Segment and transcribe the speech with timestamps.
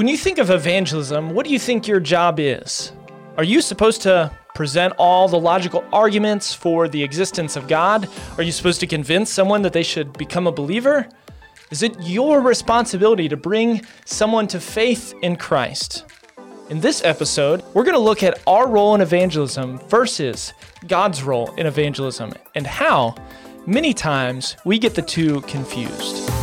[0.00, 2.92] When you think of evangelism, what do you think your job is?
[3.36, 8.08] Are you supposed to present all the logical arguments for the existence of God?
[8.38, 11.06] Are you supposed to convince someone that they should become a believer?
[11.70, 16.06] Is it your responsibility to bring someone to faith in Christ?
[16.70, 20.54] In this episode, we're going to look at our role in evangelism versus
[20.88, 23.16] God's role in evangelism and how
[23.66, 26.39] many times we get the two confused.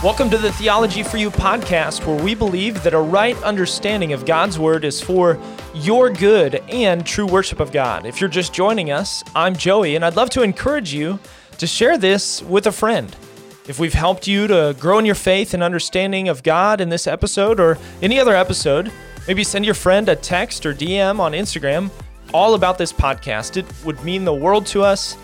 [0.00, 4.24] Welcome to the Theology for You podcast, where we believe that a right understanding of
[4.24, 5.36] God's Word is for
[5.74, 8.06] your good and true worship of God.
[8.06, 11.18] If you're just joining us, I'm Joey, and I'd love to encourage you
[11.58, 13.14] to share this with a friend.
[13.66, 17.08] If we've helped you to grow in your faith and understanding of God in this
[17.08, 18.92] episode or any other episode,
[19.26, 21.90] maybe send your friend a text or DM on Instagram
[22.32, 23.56] all about this podcast.
[23.56, 25.16] It would mean the world to us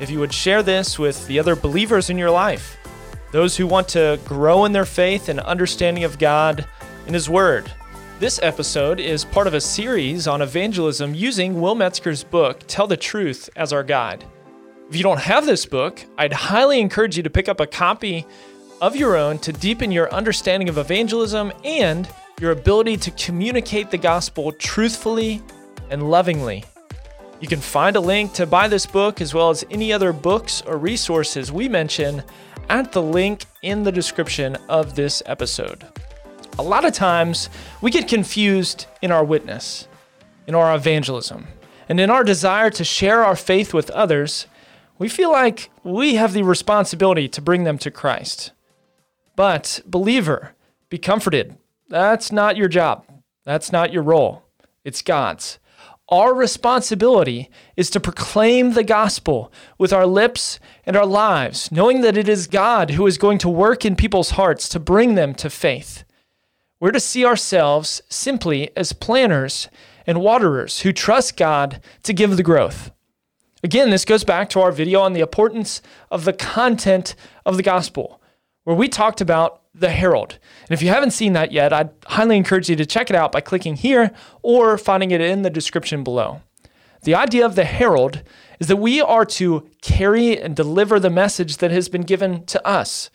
[0.00, 2.78] if you would share this with the other believers in your life
[3.32, 6.66] those who want to grow in their faith and understanding of God
[7.06, 7.72] and His Word.
[8.20, 12.96] This episode is part of a series on evangelism using Will Metzger's book, Tell the
[12.96, 14.24] Truth, as our guide.
[14.88, 18.26] If you don't have this book, I'd highly encourage you to pick up a copy
[18.82, 22.06] of your own to deepen your understanding of evangelism and
[22.38, 25.40] your ability to communicate the gospel truthfully
[25.88, 26.64] and lovingly.
[27.40, 30.62] You can find a link to buy this book as well as any other books
[30.62, 32.22] or resources we mention
[32.68, 35.86] at the link in the description of this episode.
[36.58, 37.48] A lot of times
[37.80, 39.88] we get confused in our witness,
[40.46, 41.46] in our evangelism,
[41.88, 44.46] and in our desire to share our faith with others.
[44.98, 48.52] We feel like we have the responsibility to bring them to Christ.
[49.34, 50.52] But, believer,
[50.88, 51.56] be comforted.
[51.88, 53.04] That's not your job.
[53.44, 54.44] That's not your role.
[54.84, 55.58] It's God's.
[56.12, 62.18] Our responsibility is to proclaim the gospel with our lips and our lives, knowing that
[62.18, 65.48] it is God who is going to work in people's hearts to bring them to
[65.48, 66.04] faith.
[66.78, 69.70] We're to see ourselves simply as planters
[70.06, 72.90] and waterers who trust God to give the growth.
[73.64, 77.14] Again, this goes back to our video on the importance of the content
[77.46, 78.20] of the gospel,
[78.64, 80.38] where we talked about the Herald.
[80.62, 83.32] And if you haven't seen that yet, I'd highly encourage you to check it out
[83.32, 84.12] by clicking here
[84.42, 86.42] or finding it in the description below.
[87.04, 88.22] The idea of the Herald
[88.60, 92.64] is that we are to carry and deliver the message that has been given to
[92.66, 93.10] us.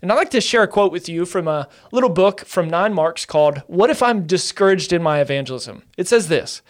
[0.00, 2.92] And I'd like to share a quote with you from a little book from Nine
[2.92, 5.82] Marks called What If I'm Discouraged in My Evangelism?
[5.96, 6.62] It says this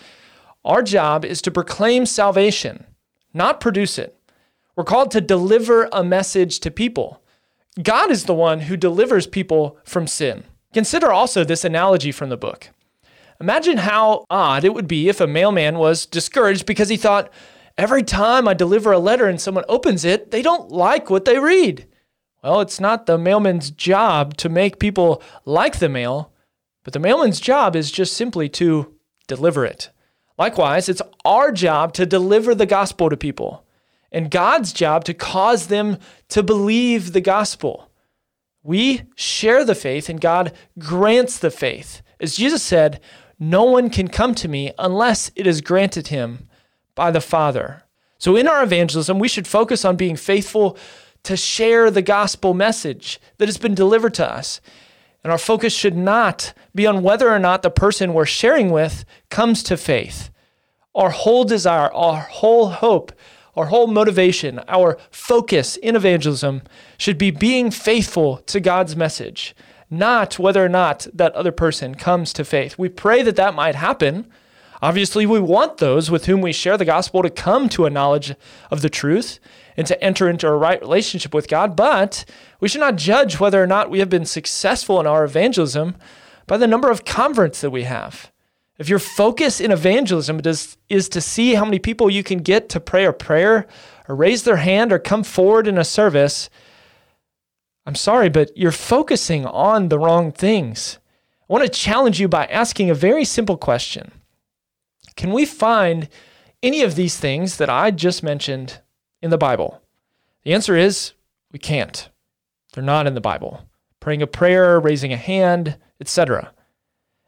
[0.65, 2.87] Our job is to proclaim salvation,
[3.35, 4.17] not produce it.
[4.77, 7.24] We're called to deliver a message to people.
[7.83, 10.45] God is the one who delivers people from sin.
[10.73, 12.71] Consider also this analogy from the book.
[13.41, 17.33] Imagine how odd it would be if a mailman was discouraged because he thought,
[17.77, 21.39] every time I deliver a letter and someone opens it, they don't like what they
[21.39, 21.87] read.
[22.45, 26.33] Well, it's not the mailman's job to make people like the mail,
[26.85, 28.95] but the mailman's job is just simply to
[29.27, 29.91] deliver it.
[30.39, 33.65] Likewise, it's our job to deliver the gospel to people
[34.15, 35.99] and God's job to cause them
[36.29, 37.91] to believe the gospel.
[38.63, 42.01] We share the faith, and God grants the faith.
[42.21, 43.01] As Jesus said,
[43.41, 46.49] no one can come to me unless it is granted him
[46.95, 47.83] by the Father.
[48.19, 50.79] So, in our evangelism, we should focus on being faithful
[51.25, 54.61] to share the gospel message that has been delivered to us.
[55.25, 59.05] And our focus should not be on whether or not the person we're sharing with
[59.29, 60.31] comes to faith.
[60.95, 63.13] Our whole desire, our whole hope
[63.57, 66.63] our whole motivation, our focus in evangelism
[66.99, 69.55] should be being faithful to God's message,
[69.91, 72.79] not whether or not that other person comes to faith.
[72.79, 74.27] We pray that that might happen.
[74.83, 78.35] Obviously, we want those with whom we share the gospel to come to a knowledge
[78.71, 79.39] of the truth
[79.77, 82.25] and to enter into a right relationship with God, but
[82.61, 85.97] we should not judge whether or not we have been successful in our evangelism
[86.47, 88.31] by the number of converts that we have.
[88.79, 92.69] If your focus in evangelism is, is to see how many people you can get
[92.71, 93.67] to pray a prayer
[94.09, 96.51] or raise their hand or come forward in a service,
[97.87, 100.99] I'm sorry, but you're focusing on the wrong things.
[101.49, 104.11] I want to challenge you by asking a very simple question
[105.15, 106.09] Can we find
[106.63, 108.81] any of these things that I just mentioned
[109.23, 109.81] in the Bible?
[110.43, 111.13] The answer is
[111.53, 112.09] we can't.
[112.73, 113.69] They're not in the Bible.
[114.01, 116.53] Praying a prayer, raising a hand, etc.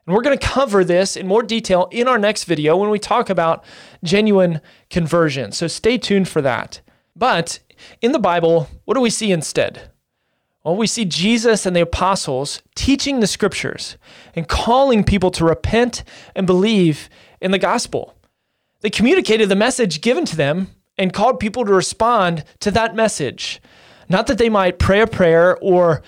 [0.06, 2.98] And we're going to cover this in more detail in our next video when we
[2.98, 3.64] talk about
[4.04, 5.50] genuine conversion.
[5.52, 6.80] So stay tuned for that.
[7.16, 7.58] But
[8.00, 9.90] in the Bible, what do we see instead?
[10.62, 13.96] Well, we see Jesus and the apostles teaching the scriptures
[14.34, 16.04] and calling people to repent
[16.34, 17.08] and believe
[17.40, 18.16] in the gospel.
[18.80, 20.68] They communicated the message given to them
[20.98, 23.60] and called people to respond to that message.
[24.08, 26.02] Not that they might pray a prayer or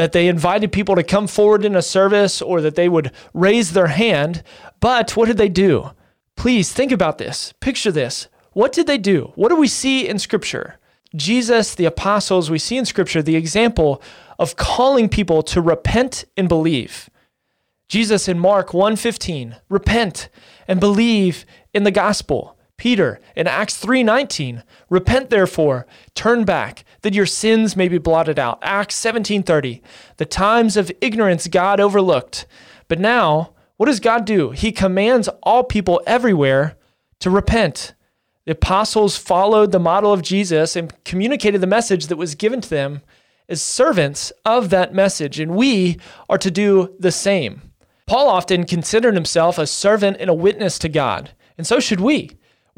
[0.00, 3.74] that they invited people to come forward in a service or that they would raise
[3.74, 4.42] their hand.
[4.80, 5.90] But what did they do?
[6.36, 7.52] Please think about this.
[7.60, 8.28] Picture this.
[8.52, 9.32] What did they do?
[9.34, 10.78] What do we see in Scripture?
[11.14, 14.00] Jesus, the apostles, we see in Scripture the example
[14.38, 17.10] of calling people to repent and believe.
[17.86, 20.30] Jesus in Mark 1:15, repent
[20.66, 21.44] and believe
[21.74, 22.56] in the gospel.
[22.80, 28.58] Peter in Acts 3:19, repent therefore, turn back, that your sins may be blotted out.
[28.62, 29.82] Acts 17:30,
[30.16, 32.46] the times of ignorance God overlooked.
[32.88, 34.52] But now, what does God do?
[34.52, 36.78] He commands all people everywhere
[37.18, 37.92] to repent.
[38.46, 42.70] The apostles followed the model of Jesus and communicated the message that was given to
[42.70, 43.02] them
[43.46, 45.98] as servants of that message, and we
[46.30, 47.60] are to do the same.
[48.06, 52.30] Paul often considered himself a servant and a witness to God, and so should we.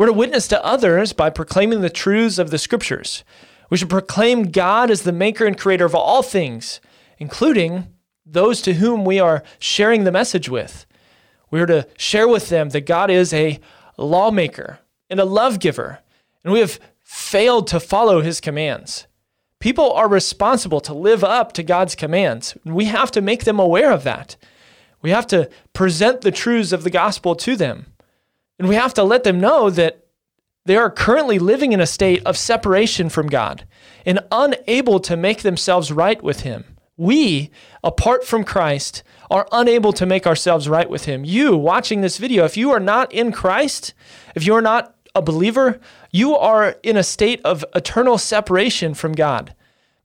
[0.02, 3.22] We're to witness to others by proclaiming the truths of the scriptures.
[3.70, 6.80] We should proclaim God as the maker and creator of all things,
[7.18, 7.86] including
[8.26, 10.86] those to whom we are sharing the message with.
[11.52, 13.60] We are to share with them that God is a
[13.96, 16.00] lawmaker and a love giver,
[16.42, 19.06] and we have failed to follow his commands.
[19.60, 22.58] People are responsible to live up to God's commands.
[22.64, 24.34] We have to make them aware of that.
[25.00, 27.91] We have to present the truths of the gospel to them.
[28.62, 30.06] And we have to let them know that
[30.66, 33.66] they are currently living in a state of separation from God
[34.06, 36.76] and unable to make themselves right with Him.
[36.96, 37.50] We,
[37.82, 41.24] apart from Christ, are unable to make ourselves right with Him.
[41.24, 43.94] You watching this video, if you are not in Christ,
[44.36, 45.80] if you are not a believer,
[46.12, 49.56] you are in a state of eternal separation from God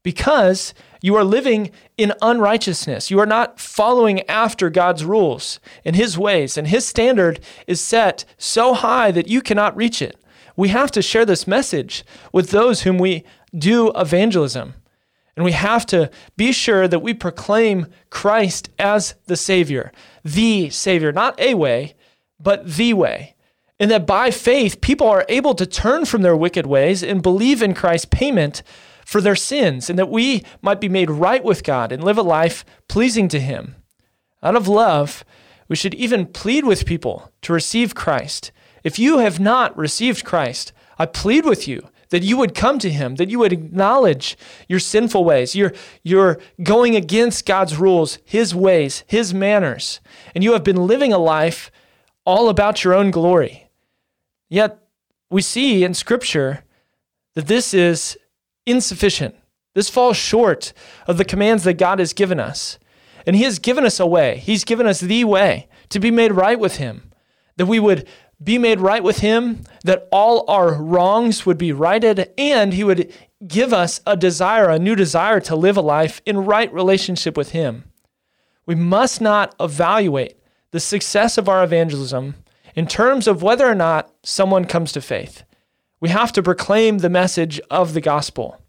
[0.02, 3.10] because you are living in unrighteousness.
[3.10, 8.24] You are not following after God's rules and His ways, and His standard is set
[8.36, 10.16] so high that you cannot reach it.
[10.56, 13.24] We have to share this message with those whom we
[13.56, 14.74] do evangelism.
[15.36, 19.92] And we have to be sure that we proclaim Christ as the Savior,
[20.24, 21.94] the Savior, not a way,
[22.40, 23.36] but the way.
[23.78, 27.62] And that by faith, people are able to turn from their wicked ways and believe
[27.62, 28.64] in Christ's payment
[29.08, 32.22] for their sins and that we might be made right with God and live a
[32.22, 33.74] life pleasing to Him.
[34.42, 35.24] Out of love,
[35.66, 38.52] we should even plead with people to receive Christ.
[38.84, 42.90] If you have not received Christ, I plead with you that you would come to
[42.90, 44.36] him, that you would acknowledge
[44.68, 45.54] your sinful ways.
[45.54, 45.72] You're,
[46.02, 50.00] you're going against God's rules, his ways, his manners,
[50.34, 51.70] and you have been living a life
[52.26, 53.70] all about your own glory.
[54.50, 54.78] Yet
[55.30, 56.64] we see in Scripture
[57.34, 58.18] that this is
[58.68, 59.34] insufficient.
[59.74, 60.72] This falls short
[61.06, 62.78] of the commands that God has given us.
[63.26, 64.38] And He has given us a way.
[64.38, 67.12] He's given us the way to be made right with Him,
[67.56, 68.06] that we would
[68.42, 73.12] be made right with Him, that all our wrongs would be righted, and He would
[73.46, 77.50] give us a desire, a new desire to live a life in right relationship with
[77.50, 77.84] Him.
[78.66, 80.36] We must not evaluate
[80.70, 82.34] the success of our evangelism
[82.74, 85.42] in terms of whether or not someone comes to faith.
[86.00, 88.60] We have to proclaim the message of the gospel.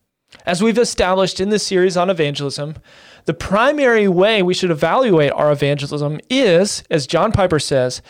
[0.45, 2.75] As we've established in this series on evangelism,
[3.25, 8.01] the primary way we should evaluate our evangelism is, as John Piper says,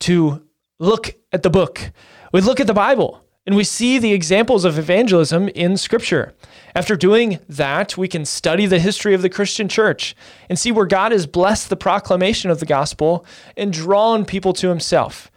[0.00, 0.42] to
[0.78, 1.92] look at the book.
[2.32, 6.34] We look at the Bible and we see the examples of evangelism in Scripture.
[6.74, 10.16] After doing that, we can study the history of the Christian church
[10.48, 13.24] and see where God has blessed the proclamation of the gospel
[13.56, 15.30] and drawn people to himself.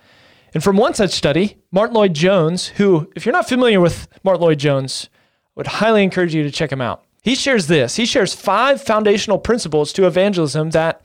[0.58, 5.08] And from one such study, Martyn Lloyd-Jones, who, if you're not familiar with Martyn Lloyd-Jones,
[5.54, 7.04] would highly encourage you to check him out.
[7.22, 7.98] He shares this.
[7.98, 11.04] He shares five foundational principles to evangelism that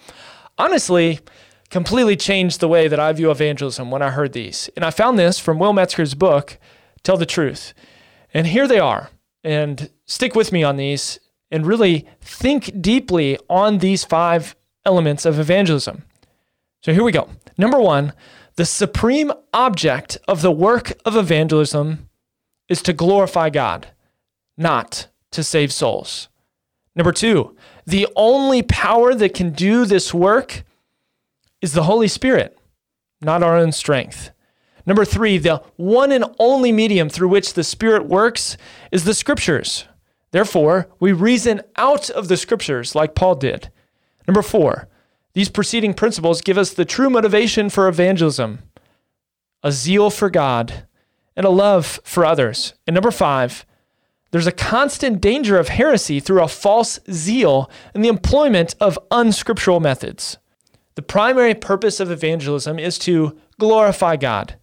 [0.57, 1.21] honestly
[1.69, 4.71] completely changed the way that I view evangelism when I heard these.
[4.75, 6.59] And I found this from Will Metzger's book,
[7.03, 7.75] Tell the Truth.
[8.33, 9.11] And here they are.
[9.45, 14.57] And stick with me on these and really think deeply on these five
[14.87, 16.05] elements of evangelism.
[16.81, 17.29] So here we go.
[17.59, 18.15] Number one,
[18.57, 22.09] the supreme object of the work of evangelism
[22.69, 23.89] is to glorify God,
[24.57, 26.29] not to save souls.
[26.95, 27.57] Number two,
[27.87, 30.65] the only power that can do this work
[31.61, 32.59] is the Holy Spirit,
[33.21, 34.31] not our own strength.
[34.85, 38.57] Number three, the one and only medium through which the Spirit works
[38.91, 39.87] is the Scriptures.
[40.33, 43.71] Therefore, we reason out of the Scriptures like Paul did.
[44.27, 44.89] Number four,
[45.35, 48.61] these preceding principles give us the true motivation for evangelism
[49.65, 50.87] a zeal for God
[51.37, 52.75] and a love for others.
[52.87, 53.65] And number five,
[54.33, 59.79] there's a constant danger of heresy through a false zeal and the employment of unscriptural
[59.79, 60.39] methods.
[60.95, 64.57] The primary purpose of evangelism is to glorify God,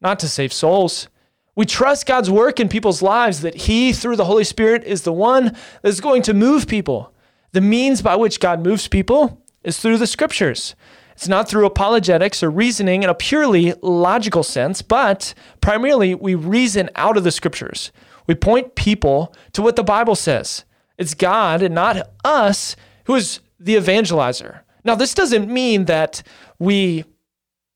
[0.00, 1.08] not to save souls.
[1.54, 5.12] We trust God's work in people's lives that He, through the Holy Spirit, is the
[5.12, 5.44] one
[5.82, 7.14] that is going to move people
[7.52, 10.74] The means by which God moves people is through the scriptures.
[11.12, 16.88] It's not through apologetics or reasoning in a purely logical sense, but primarily we reason
[16.96, 17.92] out of the scriptures.
[18.26, 20.64] We point people to what the Bible says.
[20.96, 22.74] It's God and not us
[23.04, 24.60] who is the evangelizer.
[24.84, 26.22] Now, this doesn't mean that
[26.58, 27.04] we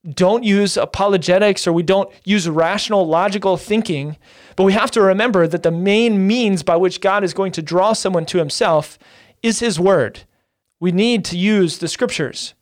[0.09, 4.17] don't use apologetics or we don't use rational, logical thinking,
[4.57, 7.63] but we have to remember that the main means by which God is going to
[7.63, 8.99] draw someone to himself
[9.43, 10.21] is his word.
[10.85, 12.53] We need to use the scriptures.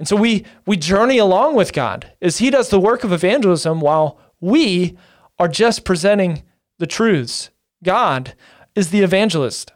[0.00, 3.78] And so we, we journey along with God as he does the work of evangelism
[3.80, 4.98] while we
[5.38, 6.42] are just presenting
[6.80, 7.50] the truths.
[7.84, 8.34] God
[8.74, 9.70] is the evangelist.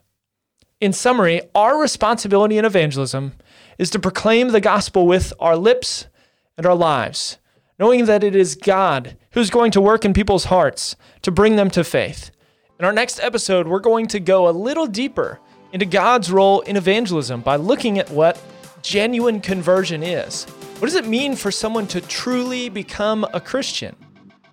[0.80, 3.34] In summary, our responsibility in evangelism
[3.78, 6.08] is to proclaim the gospel with our lips
[6.56, 7.38] and our lives,
[7.78, 11.70] knowing that it is God who's going to work in people's hearts to bring them
[11.70, 12.32] to faith.
[12.80, 15.38] In our next episode, we're going to go a little deeper
[15.72, 18.40] into God's role in evangelism by looking at what
[18.82, 20.44] genuine conversion is.
[20.78, 23.96] What does it mean for someone to truly become a Christian?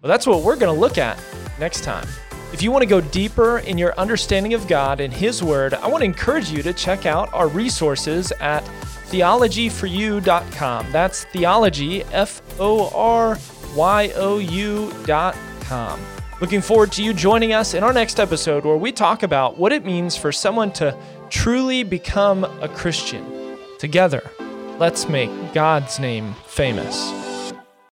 [0.02, 1.20] Well, that's what we're going to look at
[1.60, 2.08] next time.
[2.52, 5.88] If you want to go deeper in your understanding of God and His Word, I
[5.88, 8.64] want to encourage you to check out our resources at
[9.10, 10.92] theologyforyou.com.
[10.92, 13.38] That's theology, F O R
[13.76, 16.00] Y O U.com.
[16.44, 19.72] Looking forward to you joining us in our next episode where we talk about what
[19.72, 20.94] it means for someone to
[21.30, 23.58] truly become a Christian.
[23.80, 24.30] Together,
[24.78, 27.23] let's make God's name famous.